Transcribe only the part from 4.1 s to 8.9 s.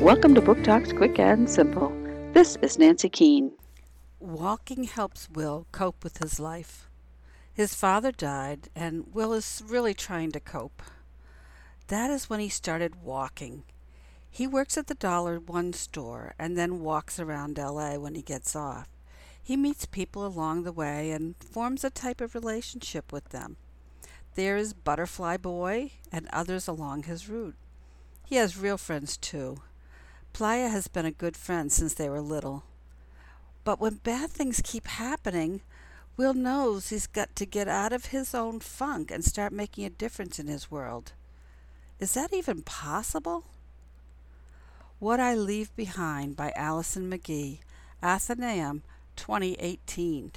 Walking helps Will cope with his life. His father died,